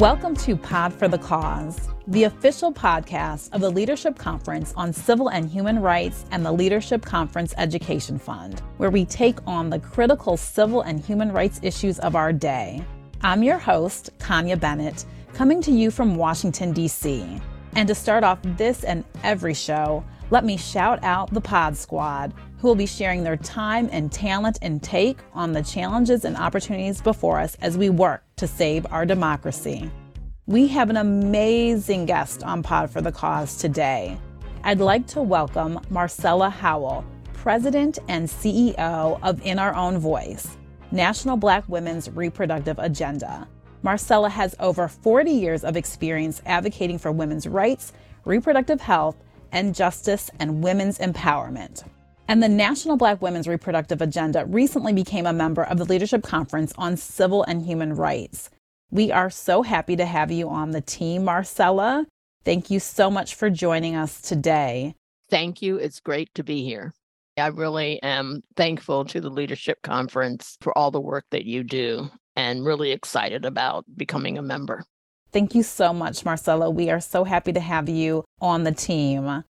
[0.00, 5.28] Welcome to Pod for the Cause, the official podcast of the Leadership Conference on Civil
[5.28, 10.38] and Human Rights and the Leadership Conference Education Fund, where we take on the critical
[10.38, 12.82] civil and human rights issues of our day.
[13.20, 17.38] I'm your host, Kanya Bennett, coming to you from Washington, D.C.
[17.76, 22.32] And to start off this and every show, let me shout out the Pod Squad,
[22.60, 27.00] who will be sharing their time and talent and take on the challenges and opportunities
[27.00, 29.90] before us as we work to save our democracy.
[30.50, 34.18] We have an amazing guest on Pod for the Cause today.
[34.64, 37.04] I'd like to welcome Marcela Howell,
[37.34, 40.58] President and CEO of In Our Own Voice,
[40.90, 43.46] National Black Women's Reproductive Agenda.
[43.84, 47.92] Marcela has over 40 years of experience advocating for women's rights,
[48.24, 49.14] reproductive health,
[49.52, 51.88] and justice and women's empowerment.
[52.26, 56.72] And the National Black Women's Reproductive Agenda recently became a member of the Leadership Conference
[56.76, 58.50] on Civil and Human Rights.
[58.92, 62.06] We are so happy to have you on the team, Marcela.
[62.44, 64.94] Thank you so much for joining us today.
[65.30, 65.76] Thank you.
[65.76, 66.92] It's great to be here.
[67.38, 72.10] I really am thankful to the Leadership Conference for all the work that you do
[72.34, 74.84] and really excited about becoming a member.
[75.32, 76.68] Thank you so much, Marcela.
[76.68, 79.44] We are so happy to have you on the team.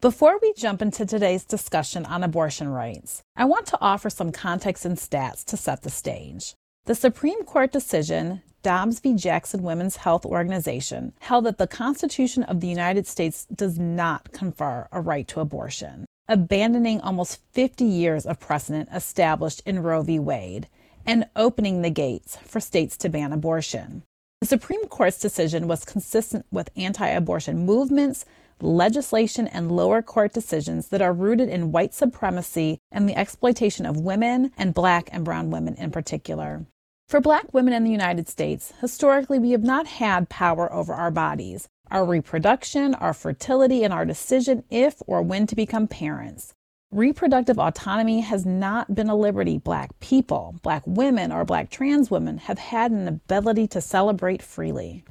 [0.00, 4.86] Before we jump into today's discussion on abortion rights, I want to offer some context
[4.86, 6.54] and stats to set the stage.
[6.86, 9.14] The Supreme Court decision, Dobbs v.
[9.14, 14.86] Jackson Women's Health Organization, held that the Constitution of the United States does not confer
[14.92, 20.18] a right to abortion, abandoning almost 50 years of precedent established in Roe v.
[20.18, 20.68] Wade
[21.06, 24.02] and opening the gates for states to ban abortion.
[24.40, 28.24] The Supreme Court's decision was consistent with anti abortion movements,
[28.60, 34.00] legislation, and lower court decisions that are rooted in white supremacy and the exploitation of
[34.00, 36.66] women and black and brown women in particular.
[37.10, 41.10] For black women in the United States, historically, we have not had power over our
[41.10, 46.54] bodies, our reproduction, our fertility, and our decision if or when to become parents.
[46.92, 52.38] Reproductive autonomy has not been a liberty Black people, Black women, or Black trans women
[52.38, 55.02] have had an ability to celebrate freely.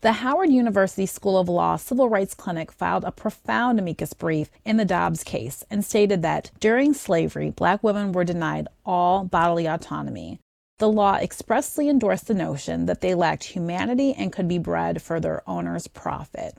[0.00, 4.78] The Howard University School of Law Civil Rights Clinic filed a profound amicus brief in
[4.78, 10.40] the Dobbs case and stated that during slavery, black women were denied all bodily autonomy.
[10.82, 15.20] The law expressly endorsed the notion that they lacked humanity and could be bred for
[15.20, 16.58] their owner's profit.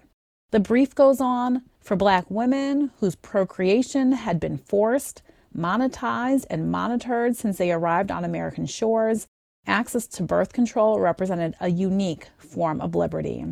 [0.52, 5.24] The brief goes on for black women whose procreation had been forced,
[5.54, 9.28] monetized, and monitored since they arrived on American shores,
[9.68, 13.46] access to birth control represented a unique form of liberty.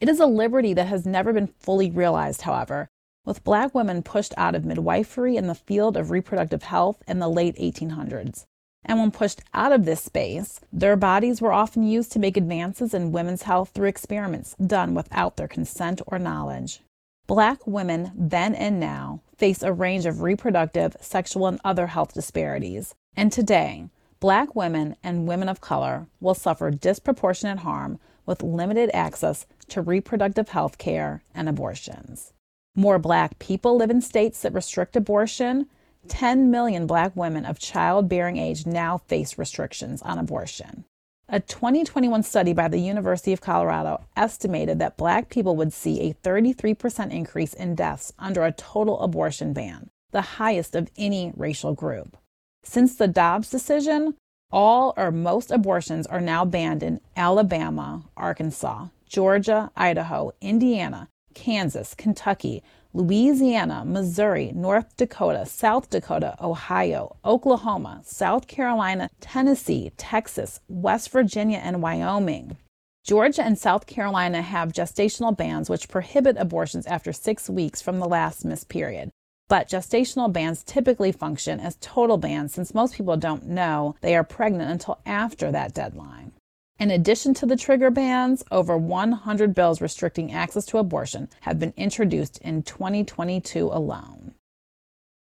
[0.00, 2.90] It is a liberty that has never been fully realized, however,
[3.24, 7.30] with black women pushed out of midwifery in the field of reproductive health in the
[7.30, 8.44] late 1800s.
[8.84, 12.94] And when pushed out of this space, their bodies were often used to make advances
[12.94, 16.80] in women's health through experiments done without their consent or knowledge.
[17.26, 22.94] Black women then and now face a range of reproductive, sexual, and other health disparities.
[23.14, 23.88] And today,
[24.20, 30.48] Black women and women of color will suffer disproportionate harm with limited access to reproductive
[30.48, 32.32] health care and abortions.
[32.74, 35.66] More Black people live in states that restrict abortion.
[36.06, 40.84] 10 million Black women of childbearing age now face restrictions on abortion.
[41.28, 46.14] A 2021 study by the University of Colorado estimated that Black people would see a
[46.14, 52.16] 33% increase in deaths under a total abortion ban, the highest of any racial group.
[52.64, 54.14] Since the Dobbs decision,
[54.50, 62.62] all or most abortions are now banned in Alabama, Arkansas, Georgia, Idaho, Indiana, Kansas, Kentucky,
[62.94, 71.82] Louisiana, Missouri, North Dakota, South Dakota, Ohio, Oklahoma, South Carolina, Tennessee, Texas, West Virginia, and
[71.82, 72.56] Wyoming.
[73.04, 78.08] Georgia and South Carolina have gestational bans which prohibit abortions after six weeks from the
[78.08, 79.10] last missed period.
[79.48, 84.24] But gestational bans typically function as total bans since most people don't know they are
[84.24, 86.32] pregnant until after that deadline.
[86.78, 91.74] In addition to the trigger bans, over 100 bills restricting access to abortion have been
[91.76, 94.34] introduced in 2022 alone.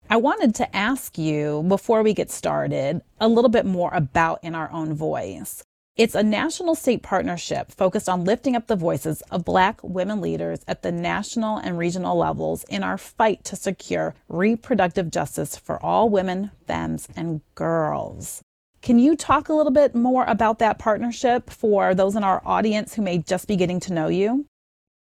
[0.09, 4.53] I wanted to ask you, before we get started, a little bit more about In
[4.53, 5.63] Our Own Voice.
[5.95, 10.59] It's a national state partnership focused on lifting up the voices of Black women leaders
[10.67, 16.09] at the national and regional levels in our fight to secure reproductive justice for all
[16.09, 18.43] women, femmes, and girls.
[18.85, 22.93] Can you talk a little bit more about that partnership for those in our audience
[22.93, 24.45] who may just be getting to know you?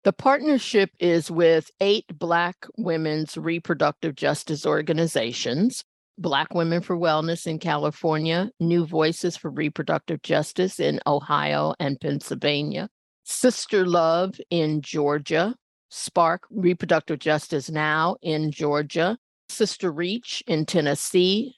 [0.05, 5.83] The partnership is with eight Black women's reproductive justice organizations
[6.17, 12.89] Black Women for Wellness in California, New Voices for Reproductive Justice in Ohio and Pennsylvania,
[13.25, 15.57] Sister Love in Georgia,
[15.89, 19.19] Spark Reproductive Justice Now in Georgia,
[19.49, 21.57] Sister Reach in Tennessee,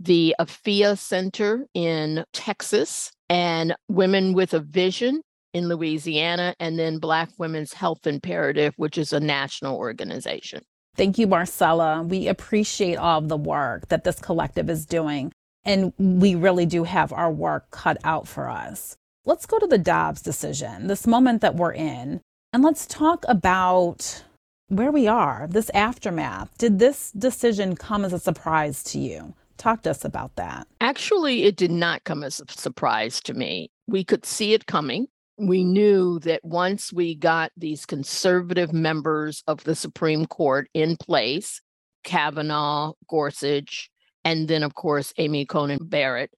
[0.00, 5.22] the Afiya Center in Texas, and Women with a Vision
[5.52, 10.62] in Louisiana, and then Black Women's Health Imperative, which is a national organization.
[10.96, 12.02] Thank you, Marcela.
[12.02, 15.32] We appreciate all of the work that this collective is doing,
[15.64, 18.96] and we really do have our work cut out for us.
[19.24, 22.20] Let's go to the Dobbs decision, this moment that we're in,
[22.52, 24.24] and let's talk about
[24.68, 26.56] where we are, this aftermath.
[26.58, 29.34] Did this decision come as a surprise to you?
[29.58, 30.66] Talk to us about that.
[30.80, 33.70] Actually, it did not come as a surprise to me.
[33.86, 35.08] We could see it coming
[35.38, 41.62] we knew that once we got these conservative members of the Supreme Court in place,
[42.02, 43.88] Kavanaugh, Gorsuch,
[44.24, 46.30] and then, of course, Amy Coney Barrett,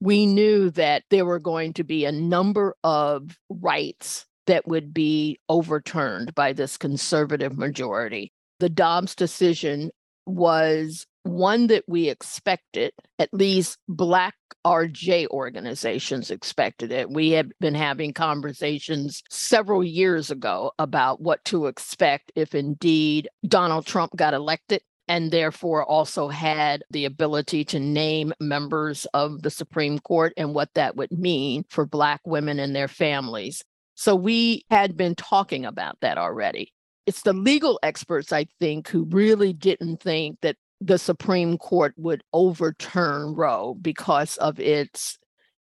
[0.00, 5.38] we knew that there were going to be a number of rights that would be
[5.48, 8.32] overturned by this conservative majority.
[8.58, 9.90] The Dobbs decision
[10.26, 14.34] was one that we expected, at least Black
[14.66, 17.10] RJ organizations expected it.
[17.10, 23.86] We had been having conversations several years ago about what to expect if indeed Donald
[23.86, 29.98] Trump got elected and therefore also had the ability to name members of the Supreme
[29.98, 33.64] Court and what that would mean for Black women and their families.
[33.94, 36.72] So we had been talking about that already.
[37.06, 42.22] It's the legal experts, I think, who really didn't think that the Supreme Court would
[42.32, 45.18] overturn Roe because of its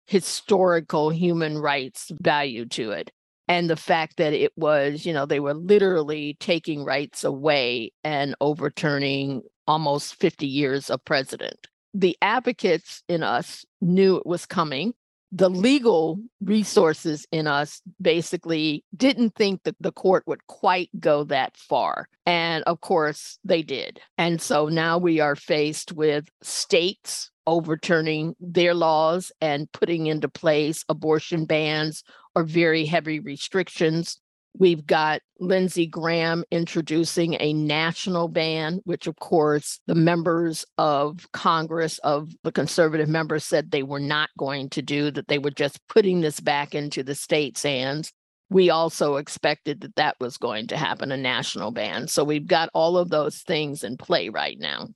[0.06, 3.10] historical human rights value to it.
[3.48, 8.34] And the fact that it was, you know, they were literally taking rights away and
[8.40, 11.68] overturning almost 50 years of precedent.
[11.94, 14.94] The advocates in us knew it was coming
[15.32, 21.56] the legal resources in us basically didn't think that the court would quite go that
[21.56, 22.08] far.
[22.24, 24.00] And of course, they did.
[24.18, 30.84] And so now we are faced with states overturning their laws and putting into place
[30.88, 32.02] abortion bans
[32.34, 34.20] or very heavy restrictions
[34.58, 41.98] We've got Lindsey Graham introducing a national ban, which, of course, the members of Congress,
[41.98, 45.86] of the conservative members, said they were not going to do, that they were just
[45.88, 48.12] putting this back into the state's hands.
[48.48, 52.08] We also expected that that was going to happen, a national ban.
[52.08, 54.88] So we've got all of those things in play right now.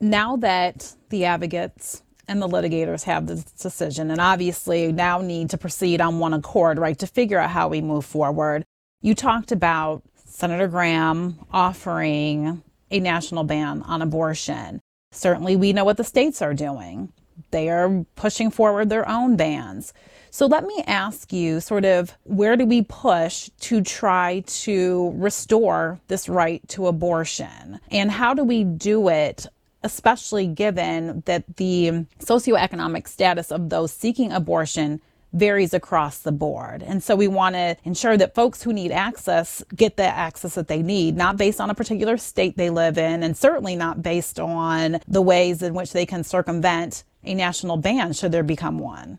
[0.00, 5.58] Now that the advocates and the litigators have this decision and obviously now need to
[5.58, 8.66] proceed on one accord, right, to figure out how we move forward.
[9.02, 14.80] You talked about Senator Graham offering a national ban on abortion.
[15.12, 17.12] Certainly, we know what the states are doing.
[17.50, 19.92] They are pushing forward their own bans.
[20.30, 26.00] So, let me ask you sort of where do we push to try to restore
[26.08, 27.80] this right to abortion?
[27.90, 29.46] And how do we do it
[29.82, 35.00] especially given that the socioeconomic status of those seeking abortion
[35.36, 36.82] varies across the board.
[36.82, 40.68] And so we want to ensure that folks who need access get the access that
[40.68, 44.40] they need, not based on a particular state they live in, and certainly not based
[44.40, 49.18] on the ways in which they can circumvent a national ban should there become one.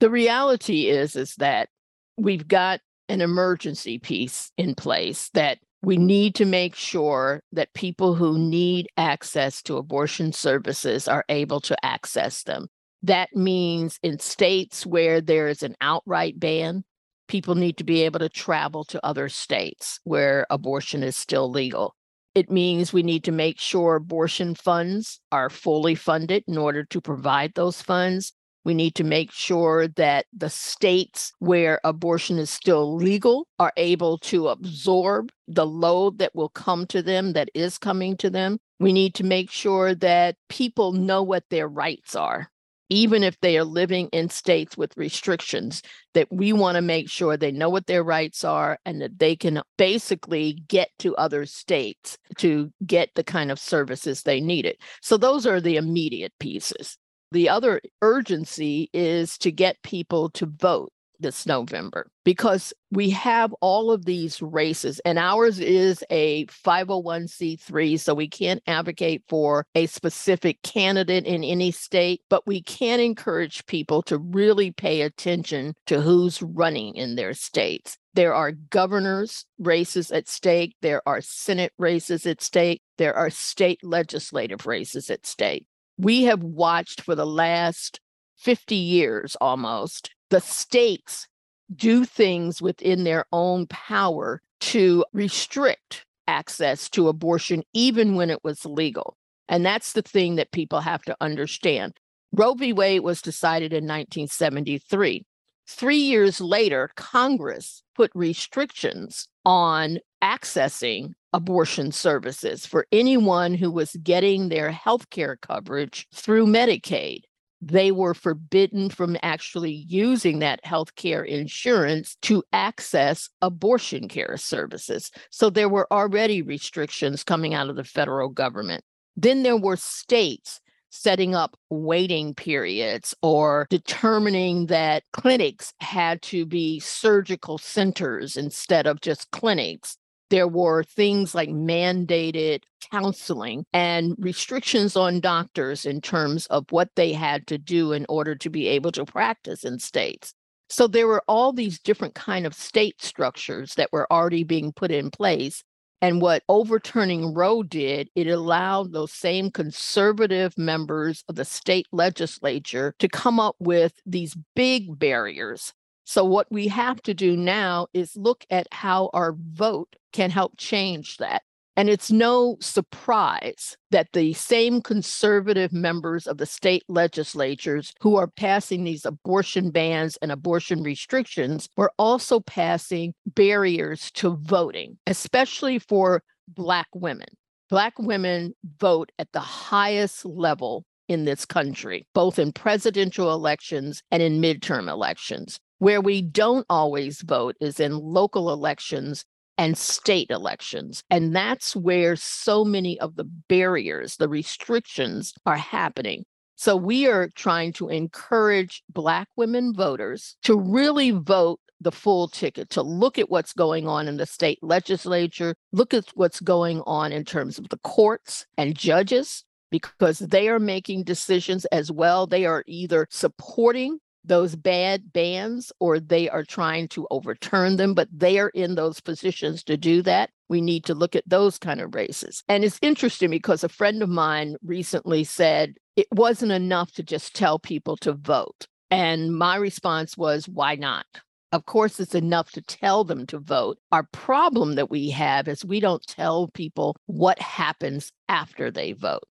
[0.00, 1.68] The reality is is that
[2.16, 8.14] we've got an emergency piece in place that we need to make sure that people
[8.14, 12.68] who need access to abortion services are able to access them.
[13.02, 16.84] That means in states where there is an outright ban,
[17.28, 21.94] people need to be able to travel to other states where abortion is still legal.
[22.34, 27.00] It means we need to make sure abortion funds are fully funded in order to
[27.00, 28.32] provide those funds.
[28.64, 34.18] We need to make sure that the states where abortion is still legal are able
[34.18, 38.58] to absorb the load that will come to them, that is coming to them.
[38.80, 42.50] We need to make sure that people know what their rights are
[42.88, 45.82] even if they are living in states with restrictions,
[46.14, 49.36] that we want to make sure they know what their rights are and that they
[49.36, 54.76] can basically get to other states to get the kind of services they needed.
[55.02, 56.96] So those are the immediate pieces.
[57.32, 63.90] The other urgency is to get people to vote this November because we have all
[63.90, 70.60] of these races, and ours is a 501c3, so we can't advocate for a specific
[70.62, 76.42] candidate in any state, but we can encourage people to really pay attention to who's
[76.42, 77.96] running in their states.
[78.14, 83.84] There are governors races at stake, there are Senate races at stake, there are state
[83.84, 85.66] legislative races at stake.
[85.98, 88.00] We have watched for the last
[88.38, 91.28] 50 years almost the states
[91.74, 98.64] do things within their own power to restrict access to abortion, even when it was
[98.64, 99.16] legal.
[99.48, 101.94] And that's the thing that people have to understand.
[102.32, 102.72] Roe v.
[102.72, 105.24] Wade was decided in 1973.
[105.68, 114.48] Three years later, Congress put restrictions on accessing abortion services for anyone who was getting
[114.48, 117.22] their health care coverage through Medicaid.
[117.62, 125.10] They were forbidden from actually using that health care insurance to access abortion care services.
[125.30, 128.84] So there were already restrictions coming out of the federal government.
[129.16, 130.60] Then there were states
[130.90, 139.00] setting up waiting periods or determining that clinics had to be surgical centers instead of
[139.00, 139.96] just clinics.
[140.30, 147.12] There were things like mandated counseling and restrictions on doctors in terms of what they
[147.12, 150.34] had to do in order to be able to practice in states.
[150.68, 154.90] So there were all these different kind of state structures that were already being put
[154.90, 155.62] in place
[156.02, 162.94] and what overturning Roe did, it allowed those same conservative members of the state legislature
[162.98, 165.72] to come up with these big barriers.
[166.08, 170.52] So, what we have to do now is look at how our vote can help
[170.56, 171.42] change that.
[171.76, 178.28] And it's no surprise that the same conservative members of the state legislatures who are
[178.28, 186.22] passing these abortion bans and abortion restrictions were also passing barriers to voting, especially for
[186.48, 187.28] Black women.
[187.68, 194.22] Black women vote at the highest level in this country, both in presidential elections and
[194.22, 195.58] in midterm elections.
[195.78, 199.24] Where we don't always vote is in local elections
[199.58, 201.02] and state elections.
[201.10, 206.24] And that's where so many of the barriers, the restrictions are happening.
[206.56, 212.70] So we are trying to encourage Black women voters to really vote the full ticket,
[212.70, 217.12] to look at what's going on in the state legislature, look at what's going on
[217.12, 222.26] in terms of the courts and judges, because they are making decisions as well.
[222.26, 228.08] They are either supporting those bad bans or they are trying to overturn them, but
[228.12, 230.30] they are in those positions to do that.
[230.48, 232.44] We need to look at those kind of races.
[232.48, 237.34] And it's interesting because a friend of mine recently said it wasn't enough to just
[237.34, 238.66] tell people to vote.
[238.90, 241.06] And my response was, why not?
[241.52, 243.78] Of course, it's enough to tell them to vote.
[243.92, 249.24] Our problem that we have is we don't tell people what happens after they vote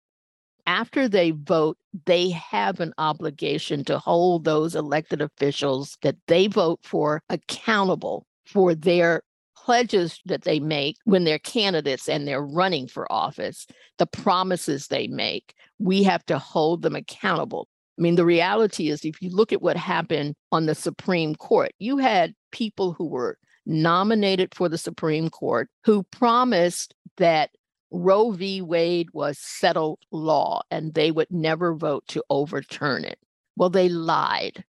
[0.66, 6.80] after they vote, they have an obligation to hold those elected officials that they vote
[6.82, 9.22] for accountable for their
[9.56, 13.66] pledges that they make when they're candidates and they're running for office,
[13.98, 15.54] the promises they make.
[15.78, 17.68] We have to hold them accountable.
[17.98, 21.70] I mean, the reality is, if you look at what happened on the Supreme Court,
[21.78, 27.50] you had people who were nominated for the Supreme Court who promised that
[27.96, 28.60] Roe v.
[28.60, 33.20] Wade was settled law and they would never vote to overturn it.
[33.56, 34.64] Well, they lied.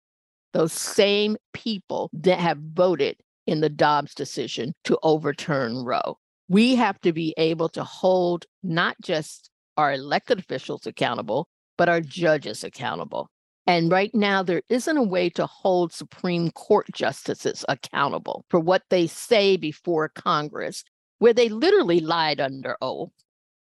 [0.52, 6.18] Those same people that have voted in the Dobbs decision to overturn Roe.
[6.48, 11.46] We have to be able to hold not just our elected officials accountable,
[11.78, 13.30] but our judges accountable.
[13.68, 18.82] And right now, there isn't a way to hold Supreme Court justices accountable for what
[18.90, 20.82] they say before Congress
[21.22, 23.12] where they literally lied under oath,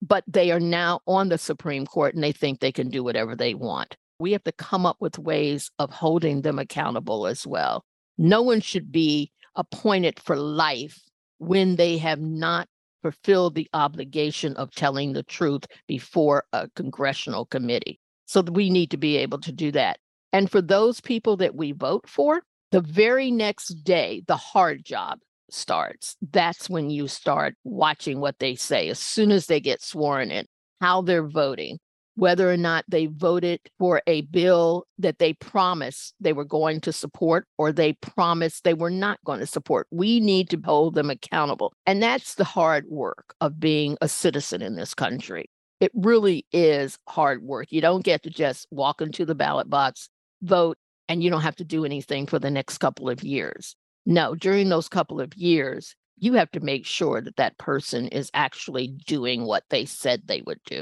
[0.01, 3.35] but they are now on the Supreme Court and they think they can do whatever
[3.35, 3.95] they want.
[4.19, 7.85] We have to come up with ways of holding them accountable as well.
[8.17, 10.99] No one should be appointed for life
[11.37, 12.67] when they have not
[13.03, 17.99] fulfilled the obligation of telling the truth before a congressional committee.
[18.25, 19.99] So we need to be able to do that.
[20.33, 22.41] And for those people that we vote for,
[22.71, 25.19] the very next day, the hard job,
[25.53, 30.31] starts, that's when you start watching what they say as soon as they get sworn
[30.31, 30.45] in,
[30.79, 31.79] how they're voting,
[32.15, 36.91] whether or not they voted for a bill that they promised they were going to
[36.91, 39.87] support or they promised they were not going to support.
[39.91, 41.73] We need to hold them accountable.
[41.85, 45.49] And that's the hard work of being a citizen in this country.
[45.79, 47.71] It really is hard work.
[47.71, 50.09] You don't get to just walk into the ballot box,
[50.43, 50.77] vote,
[51.09, 53.75] and you don't have to do anything for the next couple of years.
[54.05, 58.29] No, during those couple of years, you have to make sure that that person is
[58.33, 60.81] actually doing what they said they would do.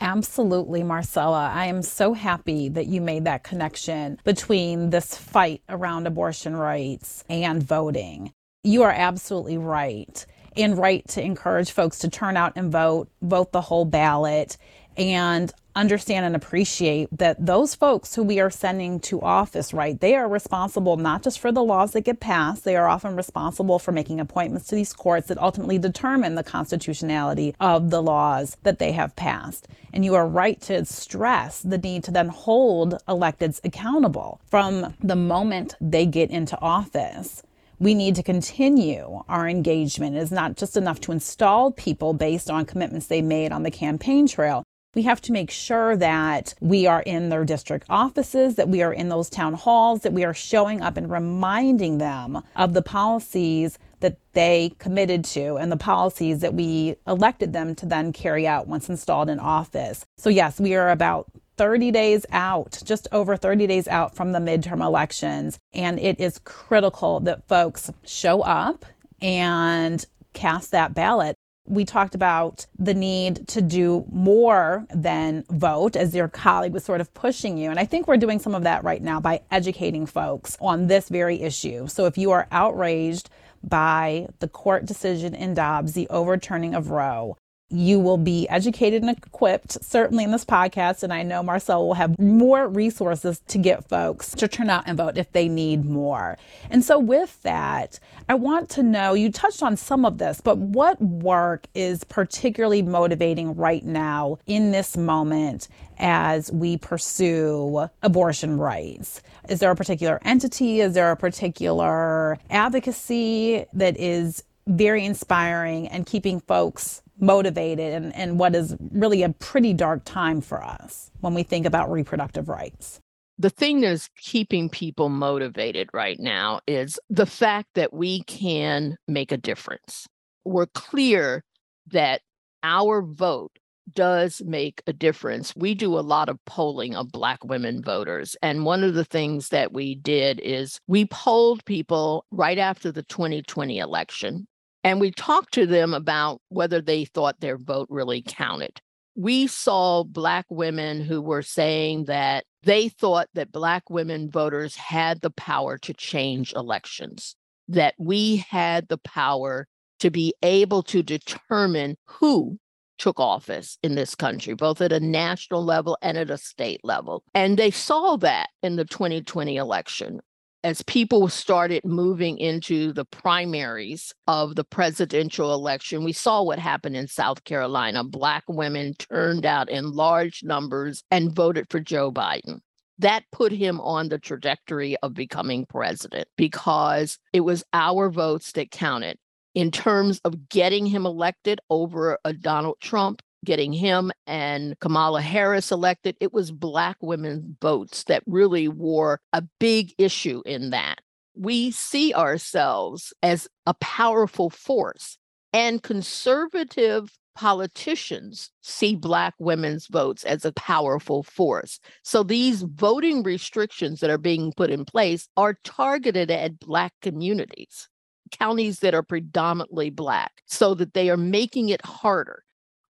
[0.00, 1.50] Absolutely, Marcela.
[1.52, 7.24] I am so happy that you made that connection between this fight around abortion rights
[7.28, 8.32] and voting.
[8.62, 10.24] You are absolutely right.
[10.56, 14.56] And right to encourage folks to turn out and vote, vote the whole ballot.
[14.96, 20.16] And understand and appreciate that those folks who we are sending to office, right, they
[20.16, 23.92] are responsible not just for the laws that get passed, they are often responsible for
[23.92, 28.92] making appointments to these courts that ultimately determine the constitutionality of the laws that they
[28.92, 29.68] have passed.
[29.92, 35.16] And you are right to stress the need to then hold electeds accountable from the
[35.16, 37.42] moment they get into office
[37.80, 40.16] we need to continue our engagement.
[40.16, 43.70] It is not just enough to install people based on commitments they made on the
[43.70, 44.64] campaign trail.
[44.98, 48.92] We have to make sure that we are in their district offices, that we are
[48.92, 53.78] in those town halls, that we are showing up and reminding them of the policies
[54.00, 58.66] that they committed to and the policies that we elected them to then carry out
[58.66, 60.04] once installed in office.
[60.16, 64.40] So, yes, we are about 30 days out, just over 30 days out from the
[64.40, 65.60] midterm elections.
[65.72, 68.84] And it is critical that folks show up
[69.22, 71.36] and cast that ballot.
[71.68, 77.00] We talked about the need to do more than vote, as your colleague was sort
[77.00, 77.70] of pushing you.
[77.70, 81.08] And I think we're doing some of that right now by educating folks on this
[81.08, 81.86] very issue.
[81.86, 83.28] So if you are outraged
[83.62, 87.36] by the court decision in Dobbs, the overturning of Roe,
[87.70, 91.02] you will be educated and equipped, certainly in this podcast.
[91.02, 94.96] And I know Marcel will have more resources to get folks to turn out and
[94.96, 96.38] vote if they need more.
[96.70, 97.98] And so, with that,
[98.28, 102.82] I want to know you touched on some of this, but what work is particularly
[102.82, 109.20] motivating right now in this moment as we pursue abortion rights?
[109.48, 110.80] Is there a particular entity?
[110.80, 118.38] Is there a particular advocacy that is very inspiring and keeping folks motivated and, and
[118.38, 123.00] what is really a pretty dark time for us when we think about reproductive rights.
[123.38, 129.30] The thing that's keeping people motivated right now is the fact that we can make
[129.30, 130.06] a difference.
[130.44, 131.44] We're clear
[131.88, 132.22] that
[132.62, 133.58] our vote
[133.94, 135.54] does make a difference.
[135.56, 138.36] We do a lot of polling of Black women voters.
[138.42, 143.02] And one of the things that we did is we polled people right after the
[143.04, 144.46] 2020 election
[144.88, 148.80] and we talked to them about whether they thought their vote really counted.
[149.16, 155.20] We saw Black women who were saying that they thought that Black women voters had
[155.20, 157.36] the power to change elections,
[157.68, 159.68] that we had the power
[160.00, 162.56] to be able to determine who
[162.96, 167.22] took office in this country, both at a national level and at a state level.
[167.34, 170.20] And they saw that in the 2020 election
[170.68, 176.94] as people started moving into the primaries of the presidential election, we saw what happened
[176.94, 178.04] in South Carolina.
[178.04, 182.58] Black women turned out in large numbers and voted for Joe Biden.
[182.98, 188.70] That put him on the trajectory of becoming president because it was our votes that
[188.70, 189.16] counted
[189.54, 195.70] in terms of getting him elected over a Donald Trump getting him and Kamala Harris
[195.70, 201.00] elected, it was Black women's votes that really were a big issue in that.
[201.34, 205.18] We see ourselves as a powerful force,
[205.52, 211.78] and conservative politicians see Black women's votes as a powerful force.
[212.02, 217.88] So these voting restrictions that are being put in place are targeted at Black communities,
[218.32, 222.42] counties that are predominantly Black, so that they are making it harder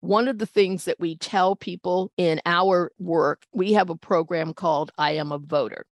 [0.01, 4.53] one of the things that we tell people in our work, we have a program
[4.53, 5.85] called I Am a Voter,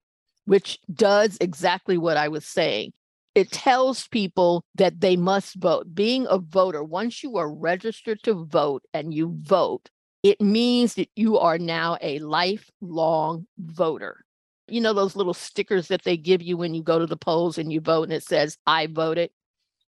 [0.45, 2.93] which does exactly what I was saying.
[3.33, 5.93] It tells people that they must vote.
[5.93, 9.89] Being a voter, once you are registered to vote and you vote,
[10.23, 14.23] it means that you are now a lifelong voter.
[14.67, 17.57] You know, those little stickers that they give you when you go to the polls
[17.57, 19.31] and you vote and it says, I voted.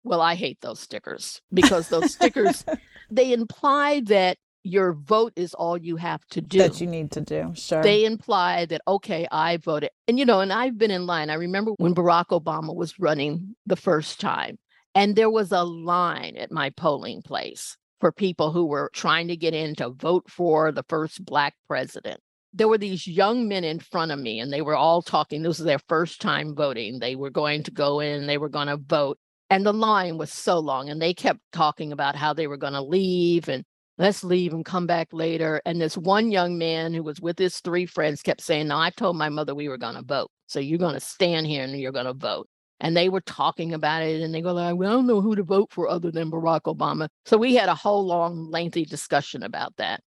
[0.05, 2.65] Well, I hate those stickers because those stickers
[3.11, 6.59] they imply that your vote is all you have to do.
[6.59, 7.53] That you need to do.
[7.55, 7.83] Sure.
[7.83, 9.91] They imply that, okay, I voted.
[10.07, 11.31] And, you know, and I've been in line.
[11.31, 14.59] I remember when Barack Obama was running the first time,
[14.95, 19.37] and there was a line at my polling place for people who were trying to
[19.37, 22.21] get in to vote for the first Black president.
[22.53, 25.43] There were these young men in front of me, and they were all talking.
[25.43, 26.99] This was their first time voting.
[26.99, 29.19] They were going to go in, they were going to vote
[29.51, 32.73] and the line was so long and they kept talking about how they were going
[32.73, 33.65] to leave and
[33.99, 37.59] let's leave and come back later and this one young man who was with his
[37.59, 40.59] three friends kept saying no i told my mother we were going to vote so
[40.59, 44.03] you're going to stand here and you're going to vote and they were talking about
[44.03, 46.31] it and they go like well, i don't know who to vote for other than
[46.31, 50.01] barack obama so we had a whole long lengthy discussion about that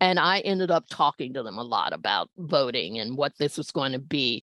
[0.00, 3.70] and i ended up talking to them a lot about voting and what this was
[3.70, 4.44] going to be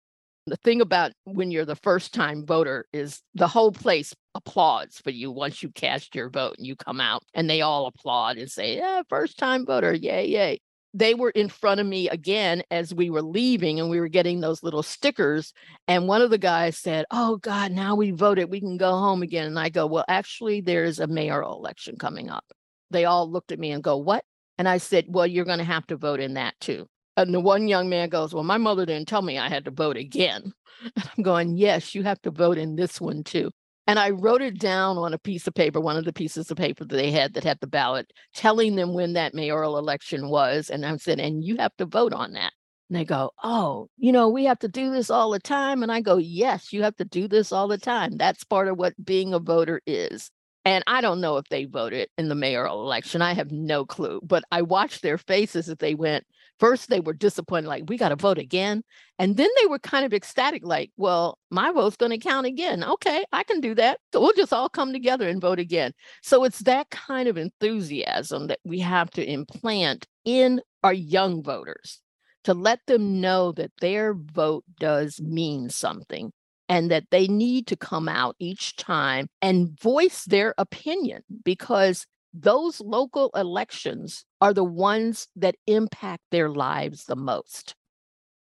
[0.47, 5.11] the thing about when you're the first time voter is the whole place applauds for
[5.11, 8.51] you once you cast your vote and you come out and they all applaud and
[8.51, 10.59] say, Yeah, first time voter, yay, yay.
[10.93, 14.41] they were in front of me again as we were leaving and we were getting
[14.41, 15.53] those little stickers.
[15.89, 18.51] And one of the guys said, Oh God, now we voted.
[18.51, 19.47] We can go home again.
[19.47, 22.45] And I go, Well, actually, there's a mayoral election coming up.
[22.91, 24.25] They all looked at me and go, What?
[24.59, 26.87] And I said, Well, you're going to have to vote in that too.
[27.17, 29.71] And the one young man goes, Well, my mother didn't tell me I had to
[29.71, 30.53] vote again.
[30.97, 33.51] And I'm going, Yes, you have to vote in this one too.
[33.87, 36.57] And I wrote it down on a piece of paper, one of the pieces of
[36.57, 40.71] paper that they had that had the ballot, telling them when that mayoral election was.
[40.71, 42.53] And I said, and you have to vote on that.
[42.89, 45.83] And they go, Oh, you know, we have to do this all the time.
[45.83, 48.17] And I go, Yes, you have to do this all the time.
[48.17, 50.31] That's part of what being a voter is.
[50.65, 53.21] And I don't know if they voted in the mayoral election.
[53.21, 54.21] I have no clue.
[54.23, 56.25] But I watched their faces as they went,
[56.61, 58.83] First, they were disappointed, like, we got to vote again.
[59.19, 62.85] And then they were kind of ecstatic, like, well, my vote's going to count again.
[62.85, 63.99] Okay, I can do that.
[64.13, 65.93] So we'll just all come together and vote again.
[66.23, 72.01] So it's that kind of enthusiasm that we have to implant in our young voters
[72.45, 76.31] to let them know that their vote does mean something
[76.69, 82.81] and that they need to come out each time and voice their opinion because those
[82.81, 87.77] local elections are the ones that impact their lives the most.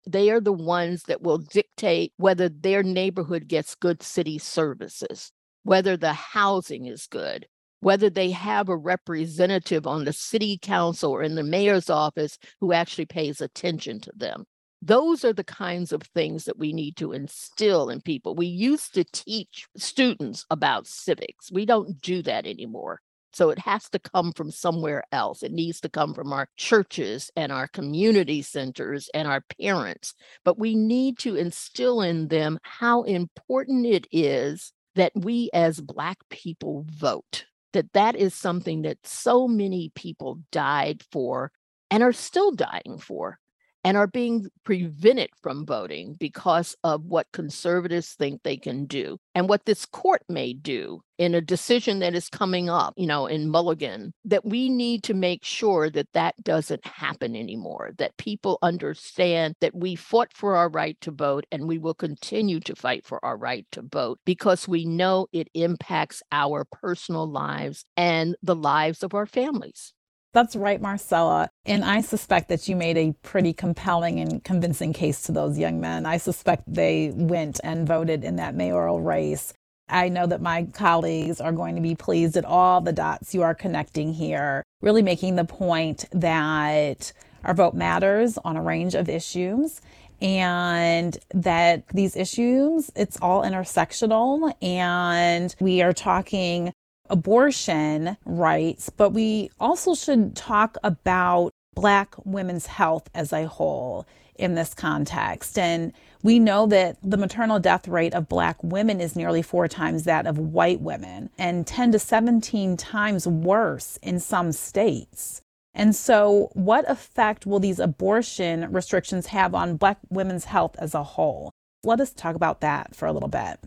[0.04, 5.30] They are the ones that will dictate whether their neighborhood gets good city services,
[5.62, 7.46] whether the housing is good,
[7.80, 12.72] whether they have a representative on the city council or in the mayor's office who
[12.72, 14.44] actually pays attention to them.
[14.82, 18.34] Those are the kinds of things that we need to instill in people.
[18.34, 21.52] We used to teach students about civics.
[21.52, 23.00] We don't do that anymore.
[23.34, 25.42] So it has to come from somewhere else.
[25.42, 30.14] It needs to come from our churches and our community centers and our parents.
[30.44, 36.18] But we need to instill in them how important it is that we as Black
[36.30, 41.50] people vote, that that is something that so many people died for
[41.90, 43.38] and are still dying for
[43.84, 49.48] and are being prevented from voting because of what conservatives think they can do and
[49.48, 53.50] what this court may do in a decision that is coming up, you know, in
[53.50, 59.54] Milligan, that we need to make sure that that doesn't happen anymore, that people understand
[59.60, 63.24] that we fought for our right to vote and we will continue to fight for
[63.24, 69.02] our right to vote because we know it impacts our personal lives and the lives
[69.02, 69.92] of our families.
[70.34, 71.48] That's right, Marcela.
[71.64, 75.80] And I suspect that you made a pretty compelling and convincing case to those young
[75.80, 76.06] men.
[76.06, 79.54] I suspect they went and voted in that mayoral race.
[79.88, 83.42] I know that my colleagues are going to be pleased at all the dots you
[83.42, 87.12] are connecting here, really making the point that
[87.44, 89.80] our vote matters on a range of issues
[90.20, 96.72] and that these issues it's all intersectional and we are talking
[97.10, 104.54] abortion rights, but we also should talk about Black women's health as a whole in
[104.54, 105.58] this context.
[105.58, 110.04] And we know that the maternal death rate of Black women is nearly four times
[110.04, 115.40] that of white women and 10 to 17 times worse in some states.
[115.76, 121.02] And so, what effect will these abortion restrictions have on Black women's health as a
[121.02, 121.50] whole?
[121.82, 123.58] Let us talk about that for a little bit.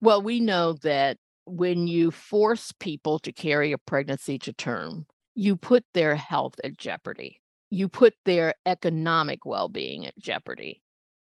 [0.00, 1.16] Well, we know that
[1.50, 6.76] when you force people to carry a pregnancy to term, you put their health at
[6.76, 7.40] jeopardy.
[7.70, 10.82] You put their economic well being at jeopardy.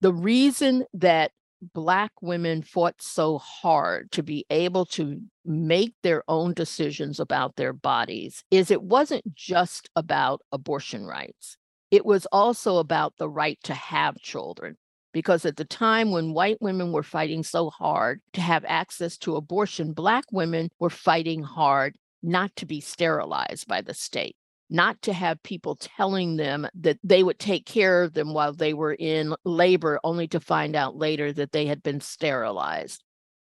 [0.00, 1.33] The reason that
[1.72, 7.72] Black women fought so hard to be able to make their own decisions about their
[7.72, 11.57] bodies is it wasn't just about abortion rights.
[11.90, 14.76] It was also about the right to have children
[15.16, 19.35] because at the time when white women were fighting so hard to have access to
[19.35, 24.37] abortion, Black women were fighting hard not to be sterilized by the state,
[24.68, 28.74] not to have people telling them that they would take care of them while they
[28.74, 33.02] were in labor, only to find out later that they had been sterilized.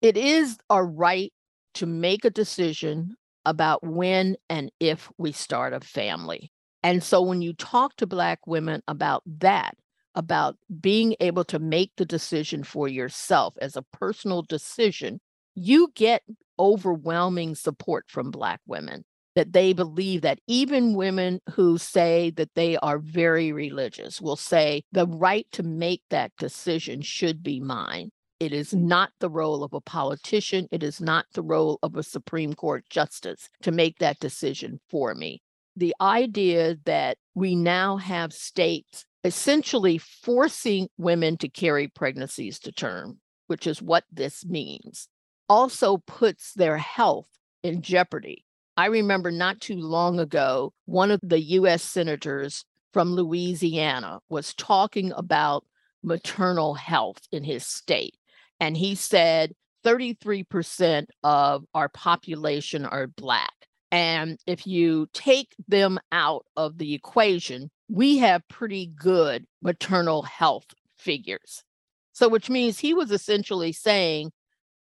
[0.03, 1.33] It is our right
[1.77, 6.53] to make a decision about when and if we start a family.
[6.83, 9.79] And so when you talk to Black women about that,
[10.14, 15.20] about being able to make the decision for yourself as a personal decision,
[15.55, 16.22] you get
[16.59, 22.77] overwhelming support from Black women that they believe that even women who say that they
[22.77, 28.11] are very religious will say the right to make that decision should be mine.
[28.40, 28.83] It is mm.
[28.83, 30.68] not the role of a politician.
[30.70, 35.14] It is not the role of a Supreme Court justice to make that decision for
[35.14, 35.42] me.
[35.77, 43.19] The idea that we now have states essentially forcing women to carry pregnancies to term,
[43.47, 45.09] which is what this means,
[45.49, 47.29] also puts their health
[47.63, 48.45] in jeopardy.
[48.77, 55.13] I remember not too long ago, one of the US senators from Louisiana was talking
[55.13, 55.65] about
[56.03, 58.17] maternal health in his state.
[58.61, 59.53] And he said
[59.85, 63.53] 33% of our population are Black.
[63.91, 70.66] And if you take them out of the equation, we have pretty good maternal health
[70.99, 71.64] figures.
[72.12, 74.31] So, which means he was essentially saying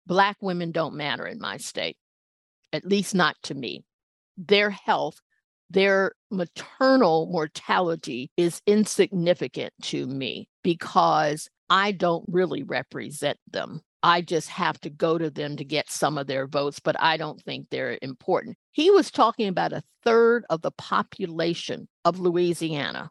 [0.06, 1.96] Black women don't matter in my state,
[2.72, 3.84] at least not to me.
[4.36, 5.20] Their health,
[5.70, 13.80] their maternal mortality is insignificant to me because I don't really represent them.
[14.04, 17.16] I just have to go to them to get some of their votes, but I
[17.16, 18.58] don't think they're important.
[18.70, 23.10] He was talking about a third of the population of Louisiana.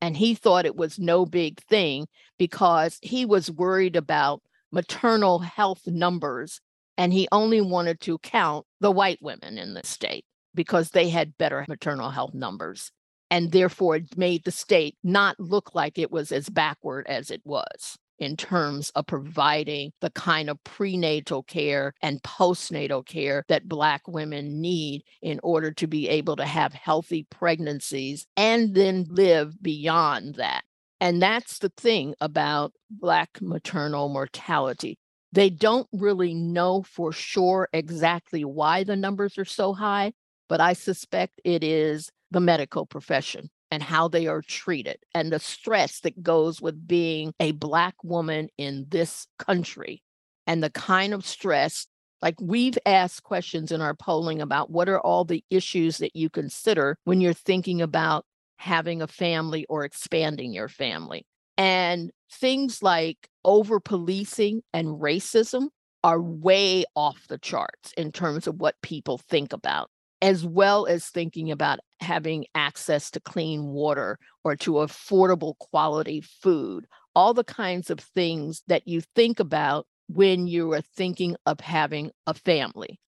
[0.00, 2.08] And he thought it was no big thing
[2.40, 6.60] because he was worried about maternal health numbers
[6.98, 10.24] and he only wanted to count the white women in the state
[10.56, 12.90] because they had better maternal health numbers
[13.30, 17.96] and therefore made the state not look like it was as backward as it was
[18.18, 24.60] in terms of providing the kind of prenatal care and postnatal care that Black women
[24.60, 30.64] need in order to be able to have healthy pregnancies and then live beyond that.
[31.00, 34.98] And that's the thing about Black maternal mortality.
[35.32, 40.12] They don't really know for sure exactly why the numbers are so high,
[40.48, 45.38] but I suspect it is the medical profession and how they are treated and the
[45.38, 50.02] stress that goes with being a Black woman in this country
[50.46, 51.86] and the kind of stress.
[52.22, 56.30] Like we've asked questions in our polling about what are all the issues that you
[56.30, 58.24] consider when you're thinking about
[58.56, 61.26] having a family or expanding your family.
[61.58, 65.66] And things like over policing and racism
[66.02, 69.90] are way off the charts in terms of what people think about,
[70.22, 76.86] as well as thinking about having access to clean water or to affordable quality food,
[77.14, 82.10] all the kinds of things that you think about when you are thinking of having
[82.26, 83.00] a family.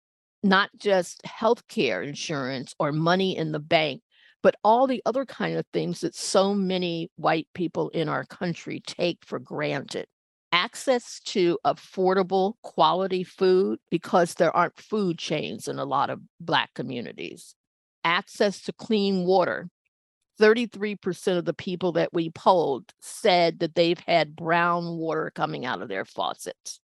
[0.42, 4.02] Not just healthcare insurance or money in the bank,
[4.42, 8.80] but all the other kind of things that so many white people in our country
[8.86, 10.06] take for granted.
[10.52, 16.72] Access to affordable quality food because there aren't food chains in a lot of Black
[16.74, 17.54] communities.
[18.08, 19.68] Access to clean water.
[20.40, 25.82] 33% of the people that we polled said that they've had brown water coming out
[25.82, 26.80] of their faucets.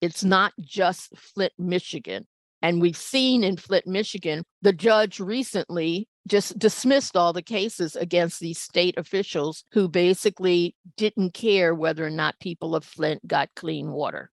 [0.00, 2.28] It's not just Flint, Michigan.
[2.62, 8.38] And we've seen in Flint, Michigan, the judge recently just dismissed all the cases against
[8.38, 13.90] these state officials who basically didn't care whether or not people of Flint got clean
[13.90, 14.30] water.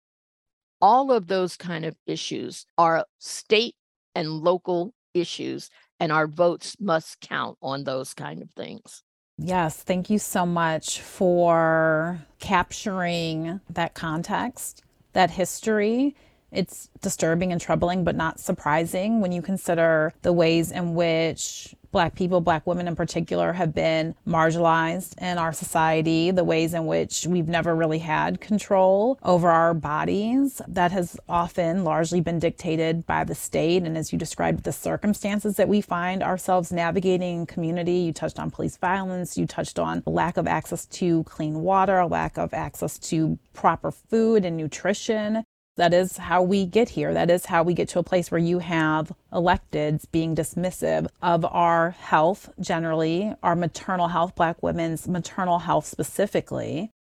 [0.79, 3.75] All of those kind of issues are state
[4.13, 9.03] and local issues, and our votes must count on those kind of things.
[9.37, 14.83] Yes, thank you so much for capturing that context,
[15.13, 16.15] that history,
[16.51, 22.15] it's disturbing and troubling, but not surprising when you consider the ways in which Black
[22.15, 27.25] people, Black women in particular, have been marginalized in our society, the ways in which
[27.27, 30.61] we've never really had control over our bodies.
[30.67, 33.83] That has often largely been dictated by the state.
[33.83, 38.39] And as you described, the circumstances that we find ourselves navigating in community, you touched
[38.39, 42.53] on police violence, you touched on lack of access to clean water, a lack of
[42.53, 45.43] access to proper food and nutrition.
[45.79, 47.13] That is how we get here.
[47.13, 51.45] That is how we get to a place where you have electeds being dismissive of
[51.45, 56.91] our health generally, our maternal health, Black women's maternal health specifically.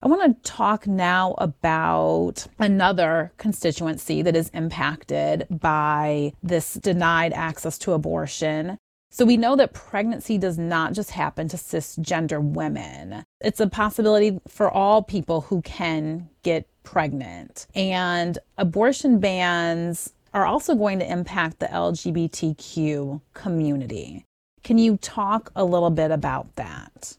[0.00, 7.76] I want to talk now about another constituency that is impacted by this denied access
[7.80, 8.78] to abortion.
[9.10, 13.24] So we know that pregnancy does not just happen to cisgender women.
[13.42, 17.66] It's a possibility for all people who can get pregnant.
[17.74, 24.24] And abortion bans are also going to impact the LGBTQ community.
[24.62, 27.16] Can you talk a little bit about that?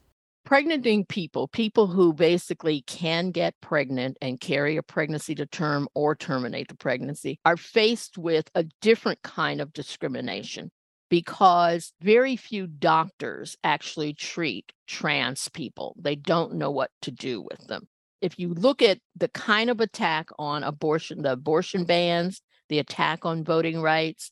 [0.48, 6.16] Pregnanting people, people who basically can get pregnant and carry a pregnancy to term or
[6.16, 10.70] terminate the pregnancy, are faced with a different kind of discrimination
[11.10, 15.96] because very few doctors actually treat trans people.
[16.00, 17.88] They don't know what to do with them
[18.26, 23.24] if you look at the kind of attack on abortion, the abortion bans, the attack
[23.24, 24.32] on voting rights,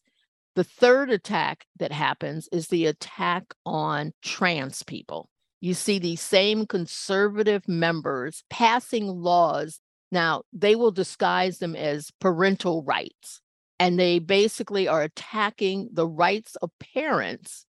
[0.55, 5.29] the third attack that happens is the attack on trans people.
[5.61, 9.79] You see these same conservative members passing laws.
[10.11, 13.41] Now, they will disguise them as parental rights,
[13.79, 17.67] and they basically are attacking the rights of parents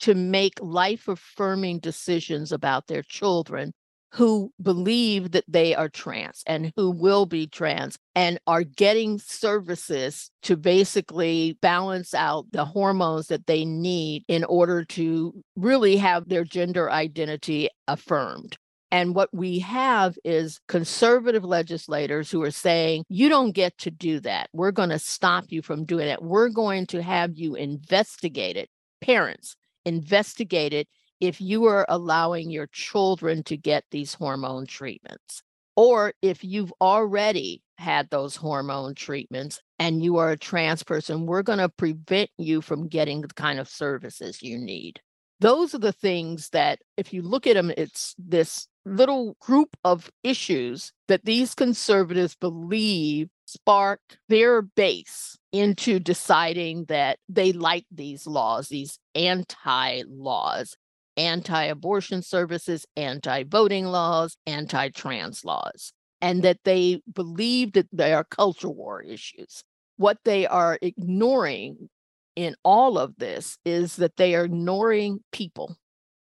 [0.00, 3.72] to make life affirming decisions about their children
[4.14, 10.30] who believe that they are trans and who will be trans and are getting services
[10.40, 16.44] to basically balance out the hormones that they need in order to really have their
[16.44, 18.56] gender identity affirmed.
[18.92, 24.20] And what we have is conservative legislators who are saying, you don't get to do
[24.20, 24.48] that.
[24.52, 26.22] We're going to stop you from doing it.
[26.22, 28.68] We're going to have you investigate it.
[29.00, 30.86] Parents, investigate it
[31.20, 35.42] if you are allowing your children to get these hormone treatments,
[35.76, 41.42] or if you've already had those hormone treatments and you are a trans person, we're
[41.42, 45.00] going to prevent you from getting the kind of services you need.
[45.40, 50.10] Those are the things that, if you look at them, it's this little group of
[50.22, 58.68] issues that these conservatives believe spark their base into deciding that they like these laws,
[58.68, 60.76] these anti laws,
[61.16, 68.12] anti abortion services, anti voting laws, anti trans laws, and that they believe that they
[68.12, 69.62] are culture war issues.
[69.96, 71.88] What they are ignoring
[72.36, 75.76] in all of this is that they are ignoring people,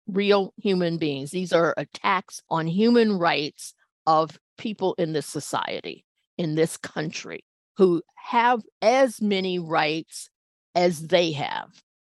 [0.06, 1.30] real human beings.
[1.30, 3.74] These are attacks on human rights
[4.06, 6.04] of people in this society,
[6.36, 7.44] in this country,
[7.76, 10.28] who have as many rights
[10.74, 11.68] as they have.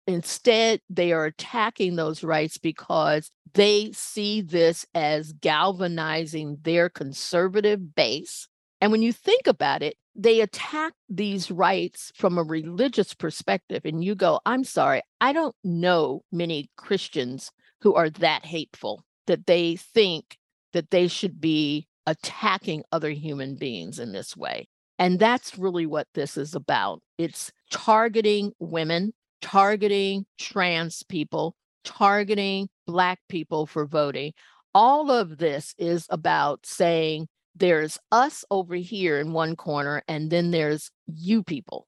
[0.08, 8.48] Instead, they are attacking those rights because they see this as galvanizing their conservative base.
[8.80, 13.82] And when you think about it, they attack these rights from a religious perspective.
[13.84, 19.46] And you go, I'm sorry, I don't know many Christians who are that hateful that
[19.46, 20.38] they think
[20.72, 24.68] that they should be attacking other human beings in this way.
[24.98, 27.02] And that's really what this is about.
[27.18, 34.32] It's targeting women targeting trans people, targeting Black people for voting.
[34.74, 40.50] All of this is about saying there's us over here in one corner, and then
[40.50, 41.86] there's you people.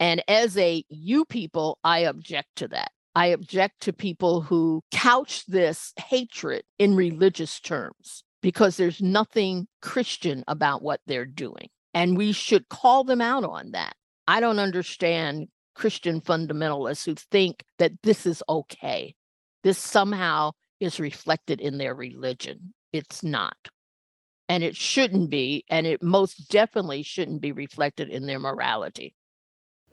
[0.00, 2.92] And as a you people, I object to that.
[3.14, 10.44] I object to people who couch this hatred in religious terms because there's nothing Christian
[10.46, 11.68] about what they're doing.
[11.94, 13.94] And we should call them out on that.
[14.28, 15.48] I don't understand
[15.78, 19.14] Christian fundamentalists who think that this is okay.
[19.62, 22.74] This somehow is reflected in their religion.
[22.92, 23.56] It's not.
[24.48, 25.64] And it shouldn't be.
[25.70, 29.14] And it most definitely shouldn't be reflected in their morality.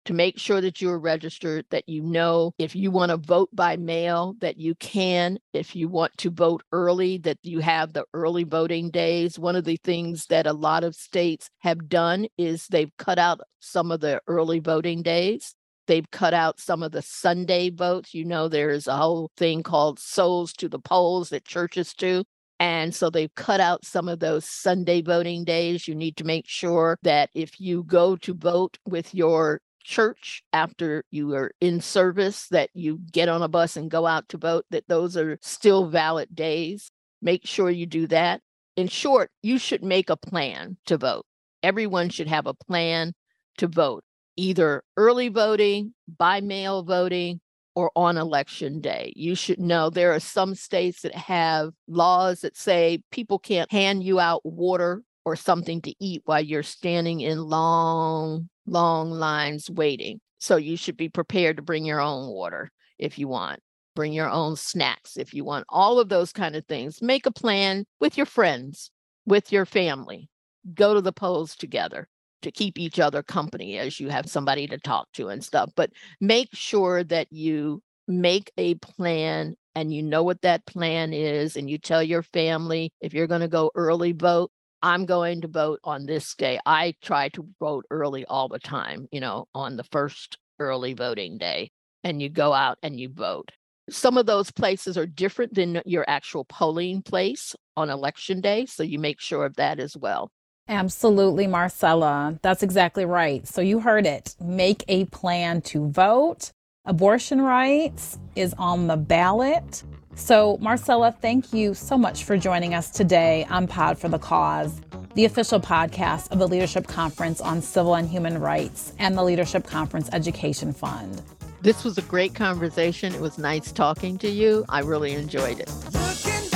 [0.07, 3.49] To make sure that you are registered, that you know if you want to vote
[3.53, 5.37] by mail, that you can.
[5.53, 9.37] If you want to vote early, that you have the early voting days.
[9.37, 13.41] One of the things that a lot of states have done is they've cut out
[13.59, 15.53] some of the early voting days.
[15.87, 18.13] They've cut out some of the Sunday votes.
[18.13, 22.23] You know, there's a whole thing called souls to the polls that churches do.
[22.59, 25.87] And so they've cut out some of those Sunday voting days.
[25.87, 31.03] You need to make sure that if you go to vote with your church after
[31.09, 34.65] you are in service, that you get on a bus and go out to vote,
[34.69, 36.91] that those are still valid days.
[37.21, 38.41] Make sure you do that.
[38.75, 41.25] In short, you should make a plan to vote.
[41.63, 43.13] Everyone should have a plan
[43.57, 44.03] to vote,
[44.35, 47.39] either early voting, by mail voting,
[47.73, 49.13] or on election day.
[49.15, 54.03] You should know there are some states that have laws that say people can't hand
[54.03, 60.19] you out water or something to eat while you're standing in long, long lines waiting.
[60.39, 63.59] So you should be prepared to bring your own water if you want.
[63.95, 65.65] Bring your own snacks if you want.
[65.69, 67.01] All of those kind of things.
[67.01, 68.91] Make a plan with your friends,
[69.25, 70.29] with your family.
[70.75, 72.07] Go to the polls together
[72.43, 75.71] to keep each other company as you have somebody to talk to and stuff.
[75.75, 75.91] But
[76.21, 81.69] make sure that you make a plan and you know what that plan is and
[81.69, 84.51] you tell your family if you're going to go early vote
[84.81, 89.07] i'm going to vote on this day i try to vote early all the time
[89.11, 91.69] you know on the first early voting day
[92.03, 93.51] and you go out and you vote
[93.89, 98.83] some of those places are different than your actual polling place on election day so
[98.83, 100.29] you make sure of that as well
[100.69, 102.37] Absolutely, Marcela.
[102.41, 103.47] That's exactly right.
[103.47, 104.35] So you heard it.
[104.41, 106.51] Make a plan to vote.
[106.85, 109.83] Abortion rights is on the ballot.
[110.17, 114.81] So, Marcela, thank you so much for joining us today on Pod for the Cause,
[115.13, 119.65] the official podcast of the Leadership Conference on Civil and Human Rights and the Leadership
[119.65, 121.21] Conference Education Fund.
[121.61, 123.13] This was a great conversation.
[123.13, 124.65] It was nice talking to you.
[124.69, 126.46] I really enjoyed it.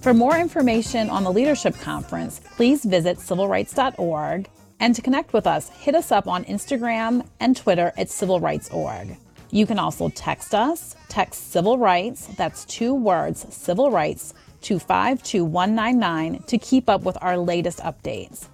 [0.00, 4.48] For more information on the Leadership Conference, please visit civilrights.org.
[4.78, 9.16] And to connect with us, hit us up on Instagram and Twitter at civilrights.org.
[9.50, 16.44] You can also text us, text civil rights, that's two words, civil rights, to 52199
[16.44, 18.46] to keep up with our latest updates.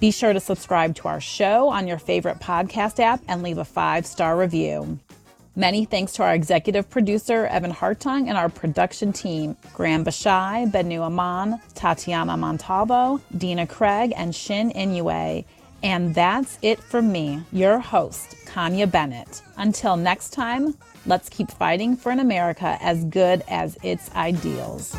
[0.00, 3.64] Be sure to subscribe to our show on your favorite podcast app and leave a
[3.64, 4.98] five star review.
[5.56, 11.00] Many thanks to our executive producer, Evan Hartung, and our production team, Graham Bashai, Benu
[11.00, 15.44] Aman, Tatiana Montalvo, Dina Craig, and Shin Inoue.
[15.82, 19.42] And that's it from me, your host, Kanya Bennett.
[19.56, 20.74] Until next time,
[21.06, 24.96] let's keep fighting for an America as good as its ideals.